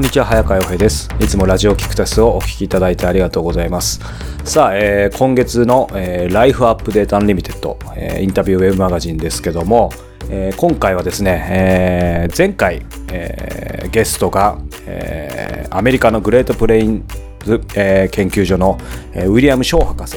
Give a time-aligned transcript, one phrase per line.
[0.00, 1.10] こんにちは早川洋平です。
[1.20, 4.00] いつもラジオキクタスをお聞きいただいてありがとうございます。
[4.44, 9.90] さあ、えー、今月の、えー、ライフアップデートアンリミテッド、えー、インタビューウェブマガジンですけども、
[10.30, 12.80] えー、今回はですね、えー、前回、
[13.12, 17.04] えー、ゲストが、えー、アメリカのグレートプレイン
[17.44, 18.78] ズ、えー、研究所の、
[19.12, 20.16] えー、ウィリアム・ショー博士、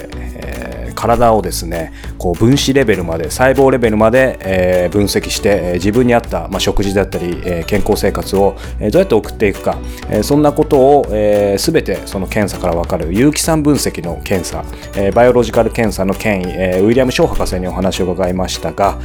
[0.94, 9.78] 体をですねこう分子レベルまで細胞レベルまで、え、分析して、え、自分に合った、ま、食事だったり、え、健康生活を、え、どうやって送っていくか、
[10.10, 14.64] え、そんなことを、えー、全てその検査から分かる有機酸分析の検査、
[14.96, 19.00] え、バイオロジカル検査の権威、え、ウィリアム・ショー博士にお話を伺いましたが、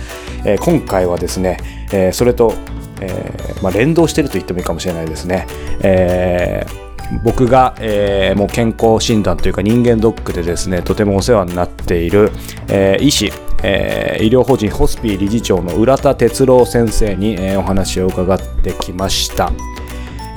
[0.45, 1.59] え、今回はですね、
[1.93, 2.55] え、それと、
[3.01, 5.47] えーまあ、連動してると言ってもいいかもしれないですね。
[5.83, 6.88] えー
[7.23, 12.31] 僕が、えー、もう健康診断というか人間ドックでですねとてもお世話になっている、
[12.69, 19.51] えー、医師、えー、医療法人ホスピー理事長の浦田哲郎先生に、え、お話を伺ってきました。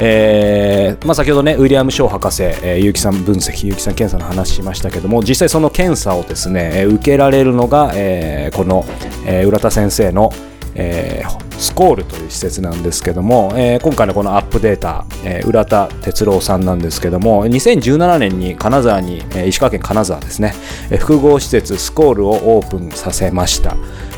[0.03, 8.83] えーまあ、先ほどねウィリアム・ショー博士、えー、有機酸分析有機酸検査の話しましたけども実際その検査をですね受けられるのが、えー、この、
[9.28, 10.31] えー、浦田先生の、
[10.75, 20.53] えー、スコールという施設なんですけども、えー、今回のこのアップデータ、えー、浦田哲郎さんなんですけども2017年に金沢に、えー、石川県金沢ですね、
[20.89, 23.75] えー、複合施設スコールをオープンさせました、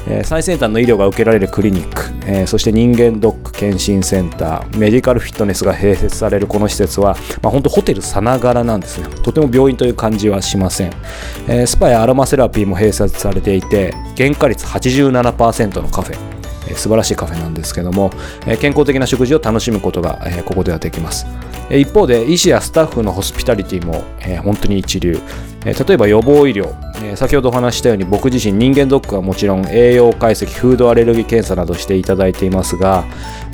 [0.08, 9.08] えー、最先端の医療が受けられるクリニック、えー、そして人間ドック検診センターメディカルフィットネスが併設されるこの施設は、まあ、本当ホテルさながらなんですね。
[9.24, 10.94] とても病院という感じはしません、
[11.48, 16.43] えー、スパやアロマセラピーも併設されていて原価率87%のカフェ。
[16.68, 18.12] え素晴らしいカフェなんですけども、
[18.46, 21.26] え健康的な食事を楽しむことが、えここではできます、
[21.70, 25.20] え一方で医師やスタッフのホスピタリティも、え本当に一流、
[25.66, 33.06] え例えば予防医療、え先ほどお話したように僕自身人間ドックはもちろん栄養解析フードアレルギー検査などしていただいていますが、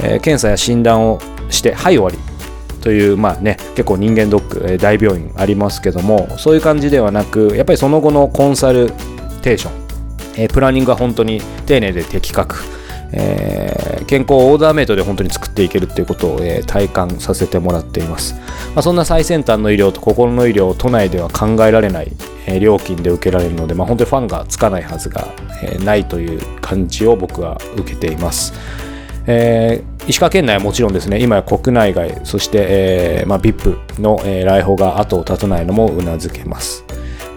[0.02, 1.20] え検査や診断を
[1.50, 2.18] してはい終わり。
[2.82, 8.94] という、まあね、結構人間ドック、え大病院ありますけどもそういう感じではなくやっぱりその後のコンサル
[9.42, 9.74] テーション、
[10.38, 12.79] えプランニングは本当に丁寧で的確。
[13.12, 22.12] えー、健康をオーダーメイドで本当に作っていけるっていうことを、えー、体感させてもらっています、まあ、そんな最先端の医療と心の医療を都内では考えられない、
[22.46, 25.28] えー、料金で受けられるので、まあ、本当にファンがつかないはずが、
[25.64, 28.54] え、ないという感じを僕は受けています
[29.32, 36.84] えー、石川県内はもちろんですね、今や国内外、そして、えーまあ、VIP の、えー、来訪が後を絶たないのもうなずけます。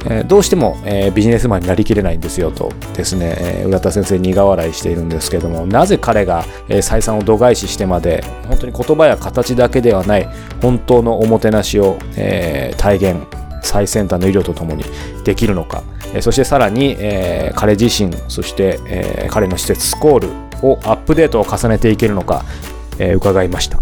[0.09, 10.29] えどうしても、えビジネスマンになりきれないんですよとですね、え浦田先生苦笑いしているんですけどもなぜ彼が、え採算を度外視してまで本当に言葉や形だけではない
[10.61, 13.27] 本当のおもてなしを、え体現
[13.63, 14.85] 最先端の医療とともに
[15.25, 20.29] できるのか、えそしてさらに、え彼自身そして、え彼の施設スコール
[20.67, 22.45] をアップデートを重ねていけるのか、
[22.99, 23.79] え伺いました。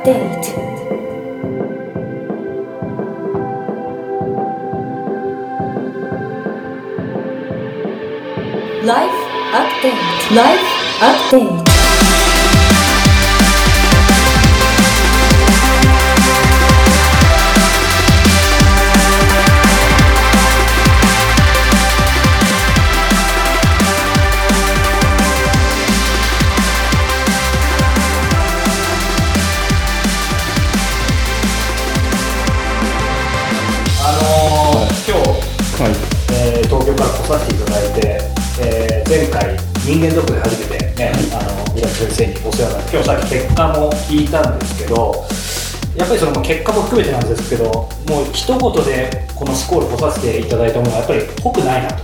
[0.00, 0.46] Update.
[8.82, 9.20] Life
[9.52, 10.34] Update.
[10.34, 10.68] Life
[11.00, 11.59] Update
[37.30, 38.20] させていただいて、
[38.60, 45.14] えー、前回人間ドックで初めてね、あの浦先生にお世話になって今日さっき結果も聞いたんですけど
[45.96, 52.02] やっぱりその結果も含めてなんですけどもう一言でこのスコールをさせていただいたものはやっぱり濃くないなと。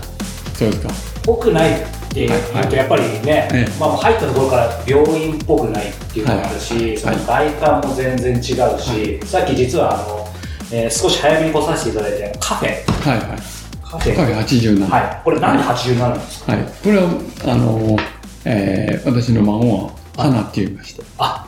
[0.54, 0.94] そうですか。
[1.26, 1.76] 濃くないっ
[2.10, 10.28] ていうとやっぱりね、はいまあ、入ったところから病院っぽくないっていうのもあるし、はい、その外観も全然違うし、はい、さっき実はあの、
[10.72, 12.68] えー、少し早めに来させていただいてカフェ、
[13.10, 13.18] はい。
[13.18, 13.55] はい
[13.98, 14.36] カフェ。
[14.36, 15.20] 87はい。
[15.24, 17.04] これなんで87なんですか、はい、これは
[17.46, 17.96] あの、
[18.44, 21.46] えー、私の孫は花って言いましたあ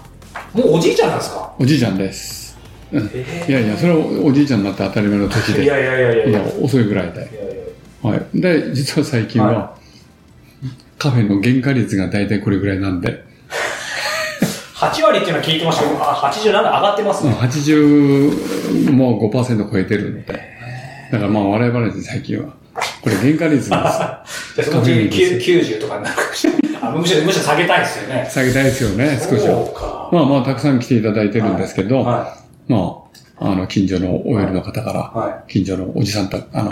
[0.53, 1.55] もうおじいちゃんなんですか？
[1.59, 2.57] おじいちゃんです。
[2.91, 5.65] いやいやそれはおじいちゃんになって当たり前の年で。
[5.65, 6.43] いやいやいやいや。
[6.63, 7.29] 遅いぐらいで。
[8.03, 9.77] はい、で実は最近は、は
[10.65, 10.69] い、
[10.99, 13.25] カフェの原価率が大体これぐらいなんで。
[14.75, 17.33] 8割っていうのは聞いてましたけど、あ、87上がってますね。
[17.33, 20.58] 80もう5%超えてるんで。
[21.11, 22.55] だからまあ我々で最近は、
[23.03, 23.69] これ原価率です。
[23.71, 24.25] じゃあ
[24.63, 26.61] そのうち90とかになるかもしれない。
[26.81, 28.29] あむしろ、むしろ下げたいですよね。
[28.31, 30.09] 下げたいですよね、少しは。
[30.13, 32.37] まあまあ、たくさん来ていただいてるんですけど、は
[32.69, 33.03] ま
[33.41, 36.71] あ、あの、近所の OL の方から、近所のおじさんた、あの、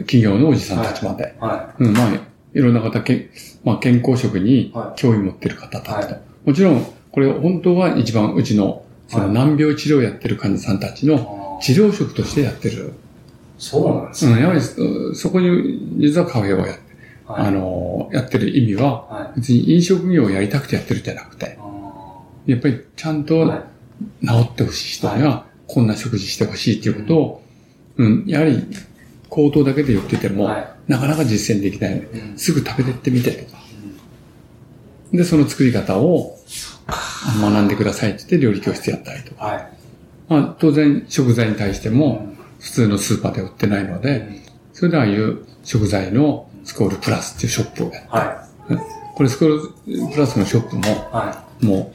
[0.00, 2.08] 企業のおじさんたちまで、はうん、まあ、
[2.54, 3.30] いろんな方、け
[3.64, 6.14] まあ、健康食にはい興味持ってる方たちと。
[6.14, 11.06] はもちろん、これ本当は一番うちの、そのはい難病治療をやってる患者さんたちい。
[11.06, 12.92] の治療食としてやってる。
[13.58, 14.32] そうなんですね。
[14.32, 16.86] うん、やはり、そそこに、実はカフェをやって、
[17.26, 19.40] はいあの、やってる意味は、はい。
[19.40, 23.46] 別に飲食業をやりたくてやってるんじゃなくて、あやっぱりちゃんと
[24.24, 27.42] 治ってほしい人には、こんな食事してほしいっていうことを、
[27.96, 28.64] うん、やはり、
[29.28, 31.98] 口頭だけで言ってても、はいなかなか実践できない。
[31.98, 33.58] うんすぐ食べてってみてとか。
[35.12, 36.38] で、その作り方を
[37.40, 39.44] 学んでくださいって言って料理教室やったりとか。
[39.44, 39.68] はい。
[40.28, 42.35] まあ、当然食材に対してうもん
[42.66, 44.42] 普通のスーパーで売ってないので、
[44.72, 48.06] それでああいう食材のスコールプラスっていうショップをやる。
[48.08, 48.46] は
[49.14, 50.88] これスコールプラスのショップもい。
[50.88, 51.92] はも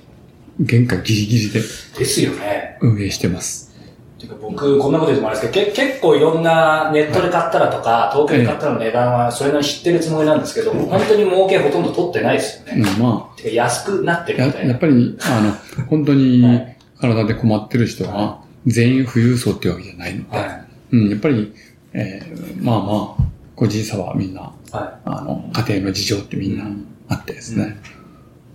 [0.61, 1.61] う原価ギリギリでい。
[1.99, 2.77] ですよね。
[2.79, 3.69] 運営してます。
[4.17, 14.71] てか僕、こんなこと言うともあれですけど、け結構いろんなネットで買ったらとか、東京で買ったらの値段はそれなりに知ってるつもりなんですけど、本当に儲けほとんど取ってないですようんね。、まてか安くなってあ、やるみたいな。
[14.71, 15.51] やっぱり、あの、
[15.91, 16.61] 本当はにい
[17.01, 20.60] 体で困ってる人は全員富裕層ってわけじゃないので、は
[20.91, 21.53] うん、やっぱり、
[21.93, 23.23] えーまあまあ、
[23.55, 24.73] 個人差はみんな、い。
[24.75, 26.49] はあの、家庭の事情ってみい。
[26.49, 26.65] んな
[27.07, 27.77] あってですね。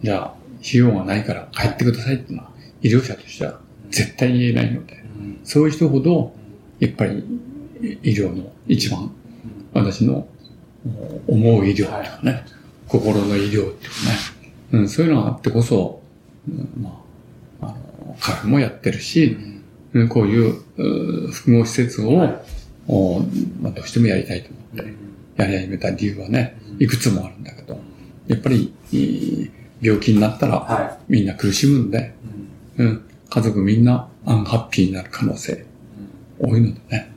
[0.02, 2.50] じゃあ、費用がないから帰ってくださいっていうのは、
[2.82, 3.60] 医療者としては
[3.90, 5.40] 絶対言えないので、うん。
[5.44, 6.34] そういう人ほど、
[6.78, 7.24] やっぱり
[8.02, 9.10] 医療の一番、
[9.72, 10.26] 私の
[11.26, 12.44] 思う医療というかね、
[12.88, 14.16] 心の医療っていうかね、
[14.72, 16.02] うん、そういうのがあってこそ、
[16.48, 17.02] うんま
[17.60, 19.55] あ、あの、カフェもやってるし、うん
[20.08, 22.34] こういうう複合施設を、はい。
[22.88, 23.20] お
[23.60, 24.94] まあ、どうしてもやりたいと思って、
[25.36, 27.78] やり始めた理由はね、いくつもあるんだけど、
[28.26, 28.72] やっぱり、
[29.80, 32.14] 病気になったら、はみんな苦しむんで、
[32.78, 32.82] い。
[32.82, 35.64] うん、家族みんなアンハッピーになる可能性
[36.38, 37.10] 多いのでね。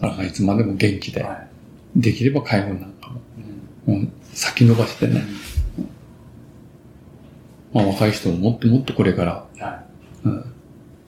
[0.00, 1.44] だからいつまでも元気で、は
[1.96, 3.10] できれば介護なんか
[3.86, 3.98] も、い。
[3.98, 5.24] もう先延ばしてね、
[7.72, 9.46] まあ若い人ももっともっとこれから、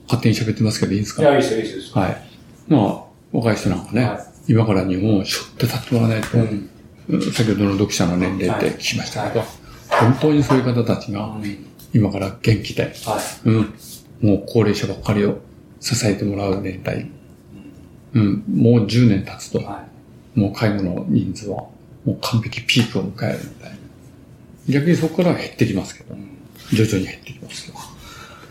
[0.07, 1.23] 勝手に喋ってますけどいいですい。
[1.23, 2.01] いや、かいいですよ、いいですよ。
[2.01, 2.23] はい。
[2.69, 6.71] まあ、若い人なんかね、は今から日本を背負って立ってもらわないと、うんうん
[7.33, 9.45] 先ほどの読者の年齢って聞きましたけど、
[9.89, 11.37] 本当にそういう方たちが
[11.95, 13.49] 今から元気で、はい。
[13.49, 13.75] うん、
[14.21, 15.39] もう高齢者ばっかりを
[15.79, 17.09] 支えてもらう年代、
[18.13, 19.85] うん、もう10年経つと、は
[20.35, 21.69] もう介護の人数は
[22.05, 23.77] もう完璧ピークを迎えるみたいな。
[24.69, 26.17] 逆にそこからは減ってきますけどい。、
[26.75, 27.96] 徐々に減ってきますけど。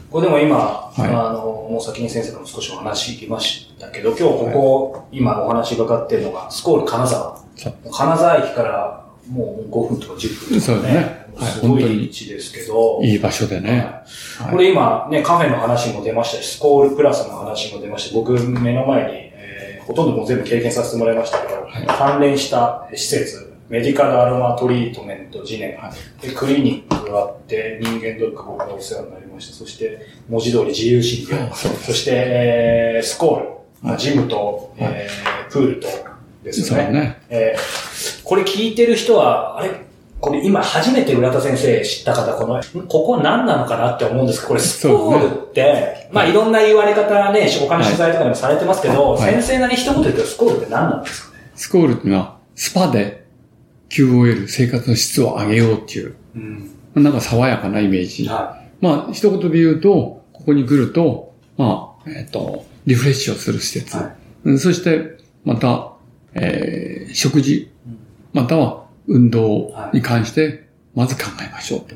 [0.10, 1.02] これでも今、い。
[1.02, 7.40] あの、もう先に先生も少しお話聞きましたけど、今日ここ、今お話伺ってるのが、スコール金沢。
[7.92, 10.60] 金沢駅からもう5分とか10分とかね。
[10.60, 11.25] そうですね。
[11.36, 11.52] はい。
[11.52, 13.02] すごい位置ですけど。
[13.04, 14.04] いい場所でね。
[14.40, 14.52] はい。
[14.52, 19.36] これ今ね、カフェの話も出ましたし、スコールプラスの話も出まして、僕目の前に、えー
[19.86, 21.86] ほとんどもう全部経験させてもらいましたけど、はい。
[21.86, 26.28] 関連した施設、メディカルアロマトリートメント、次年、はい。
[26.28, 29.56] でクリニックがあって、人間ドック僕がお世話になりました。
[29.56, 31.52] そして、文字通り自由診療。
[31.54, 33.46] そうですそして、えースコール、
[33.82, 34.01] まあはい。
[34.01, 34.92] ジムと、はい。
[34.94, 35.88] えープールと
[36.44, 36.92] ですよね。
[36.92, 37.22] ね。
[37.30, 39.70] えーこれ聞いてる人は、あれ？
[40.20, 46.34] これ今初めて浦田先生知った方、この、んここ何なのかなって思うんですけど、これスコールって、まあい。
[46.34, 49.34] ろんな言われ方ね、他の取材とかでもされてますけど、はい。
[49.34, 51.44] 先生なり一言で言うとスコールって何なんですかね？
[51.56, 53.25] スコールっていうのは、スパで
[53.89, 57.04] QOL、生活の質を上げようっていう、うん。
[57.04, 58.27] なんか爽やかなイメージ。
[58.27, 63.98] はまあ、一言で言うと、ここに来ると、まあ、えっ、と、リフレッシュをする施設。
[63.98, 64.15] はい
[64.46, 65.94] うんそして、また、
[66.36, 67.72] えー食事、
[68.34, 71.96] または運動に関して、まず考えましょうと。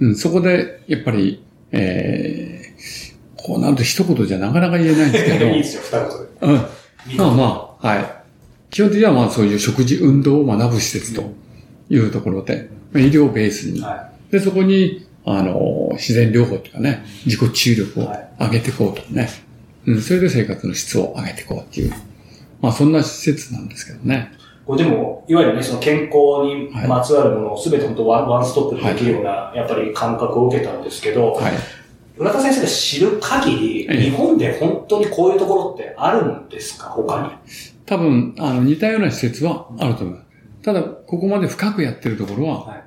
[0.00, 5.54] うん、そこで、やっぱり、えーこうなると一言じゃなかなか言えないんですけど、い。
[5.56, 6.62] いいですよ、二言で。
[7.12, 8.15] うん、まあまあ、はい。
[8.70, 11.32] 基本的にはまあそういう食事、運動を学ぶ施設と
[11.88, 19.28] いうところで、まあ医療ベースに、はで、そこに、あの、自然療法というかね、自己治癒力を上げていこうとね、
[19.86, 21.92] うん、それで生活の質を上げていこうっていう、
[22.60, 24.32] まあそんな施設なんですけどね。
[24.32, 24.36] い。
[24.66, 31.52] これでも、いわゆるね、その健康にまつわるものを全て本当ワンワンストップでできるような、やっぱり感覚を受けたんですけど、はい。
[32.18, 34.00] 浦田先生が知る限り、ええ。
[34.02, 36.86] 日本で本当にこういうところってあるんですか？
[36.86, 37.52] 他に。
[37.86, 40.26] 多分、あの、似たような施設はあると思います。
[40.62, 42.86] ただ、ここまで深くやってるところは、はい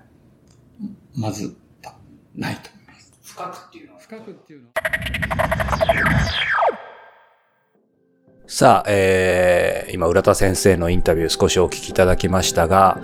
[1.15, 1.93] まず、た
[2.35, 3.11] ないと思います。
[3.23, 3.99] 深くっていうのは。
[3.99, 4.73] 深くっていうのは、
[8.47, 12.99] さあ、えー、今、浦田先生のインタビュー少しお聞きいただきましたが、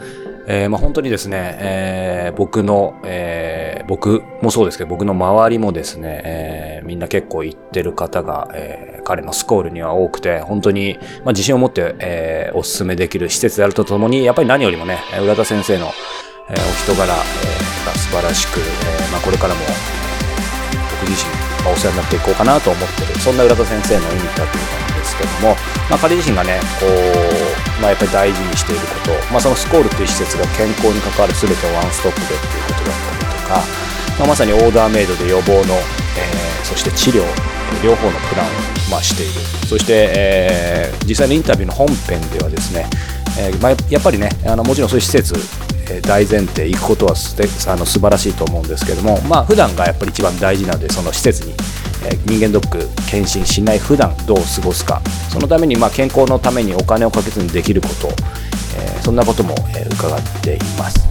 [0.47, 15.87] えー、まあ、本当にですね、えー、僕の、えー、僕もそうですけど、僕の周りもですね、え、みんな結構行ってる方が、え、彼のスコールには多くて、本当に、まあ、自信を持って、えー、お勧めできる施設であるとともに、やっぱり何よりもね、浦田先生の、
[16.49, 19.61] え、お人柄、え、が素晴らしく、えまあ、これからも、
[21.01, 21.31] 僕自身、
[21.63, 24.84] ま、お世話になっていこうかなと思ってる、そんな浦田先生のインタビュー
[25.17, 25.55] ですけども、
[25.89, 33.63] まあ、彼自身がね、こう、まあ、やっぱり大事にしていること、まあ、そのスコールという施設が健康に関わる全てをワンストップでっていうことだったりとか、
[34.19, 35.75] まあ、まさにオーダーメイドで予防の、
[36.15, 37.23] えー、そして治療、
[37.83, 38.49] 両方のプランを、
[38.91, 39.33] まあ、している。
[39.67, 42.85] そして、えー、実際のインタビューの本編ではですね、
[43.37, 45.33] えーまあ、やっぱりねあのもちろんそういう施設
[46.07, 47.35] 大前提行くことはす
[47.69, 51.53] あの素晴らしいと思うんですけどもまあ普段がやっぱり一番大事なのでその施設に、
[52.25, 58.09] 人間ドック検診しない普段どう過ごすかそのためにま健康のためにお金をかけずにできること、
[59.05, 61.07] そんなことも、え伺っています。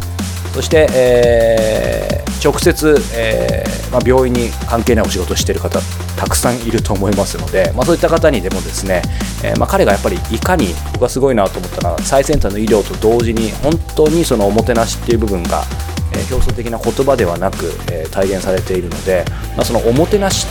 [0.52, 5.80] そして、えー、直接、えーまあ、病院に関係ないお仕事をしている方
[6.16, 9.02] たくさんいると思いますので、まあ、そういった方にでもですね、
[9.42, 15.64] えーまあ、彼がやっぱりいかに僕はすごいなと思ったのは最先端の医療と同時に本当にそのおもてなしっていう部分が、
[16.12, 19.24] え、表層的な言葉ではなく、え、体現されているので、
[19.56, 20.46] まあ、そのおもてなし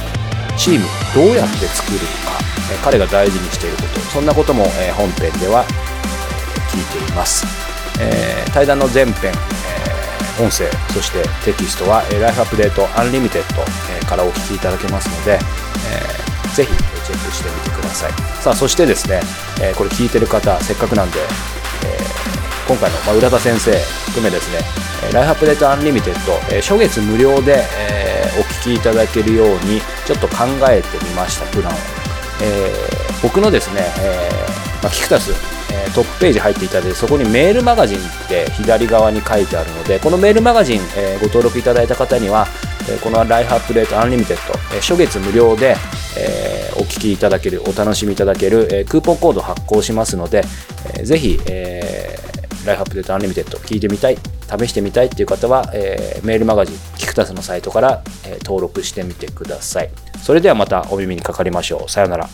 [0.58, 2.40] チームどうやって作るのか、
[2.72, 7.46] え、彼が大事にしていることそんなことも、え、本編では、え、聞いています、
[8.00, 13.64] え、対談の前編、え音声そしてテキストは、えライフアップデートアンリミテッド、
[14.02, 18.12] えからお聞きいただけますので、えー、ぜひチェックしてみてください。
[18.42, 19.22] さあそしてですね、
[19.62, 21.20] えこれ聞いてる方せっかくなんで、
[21.86, 21.98] え
[22.68, 23.72] 今回の、まあ、浦田先生
[24.06, 24.60] 含めですね
[25.12, 31.76] ライフアップデートアンリミテッド、え初月無料で、えお聞きいただけるようにちょっと考えてみましたプランを、
[32.42, 32.72] え
[33.22, 34.30] 僕のですね、え
[34.82, 35.32] まあ、キクタス
[35.74, 42.48] えトップページ入っていただいてそこにメールマガジンって左側に書いてあるのでこのメールマガジン、えご登録いただいた方には、
[42.90, 45.76] えこのライフアップデートアンリミテッド、え初月無料で、
[46.18, 50.44] えお聞きいただけるお楽しみいただける、えクーポンコード発行しますので、
[51.00, 52.18] えぜひ、え
[52.66, 54.18] ライフアップデートアンリミテッド聞いてみたい
[54.60, 59.90] 試してみたいっていう方は、えメールマガジンキクタスのサイトから、え登録してみてください。
[60.22, 61.92] それではまたお耳にかかりましょう。
[61.92, 62.30] さよなら。